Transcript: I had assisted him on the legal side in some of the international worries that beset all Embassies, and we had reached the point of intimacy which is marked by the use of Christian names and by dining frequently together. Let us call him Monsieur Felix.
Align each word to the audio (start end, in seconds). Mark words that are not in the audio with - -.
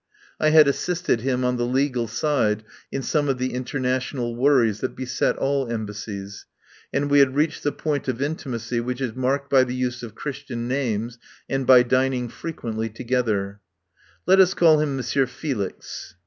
I 0.39 0.49
had 0.49 0.67
assisted 0.67 1.21
him 1.21 1.45
on 1.45 1.57
the 1.57 1.65
legal 1.67 2.07
side 2.07 2.63
in 2.91 3.03
some 3.03 3.29
of 3.29 3.37
the 3.37 3.53
international 3.53 4.35
worries 4.35 4.79
that 4.79 4.95
beset 4.95 5.37
all 5.37 5.67
Embassies, 5.67 6.47
and 6.91 7.07
we 7.07 7.19
had 7.19 7.35
reached 7.35 7.61
the 7.61 7.71
point 7.71 8.07
of 8.07 8.19
intimacy 8.19 8.79
which 8.79 8.99
is 8.99 9.13
marked 9.13 9.51
by 9.51 9.63
the 9.63 9.75
use 9.75 10.01
of 10.01 10.15
Christian 10.15 10.67
names 10.67 11.19
and 11.47 11.67
by 11.67 11.83
dining 11.83 12.29
frequently 12.29 12.89
together. 12.89 13.59
Let 14.25 14.39
us 14.39 14.55
call 14.55 14.79
him 14.79 14.95
Monsieur 14.95 15.27
Felix. 15.27 16.15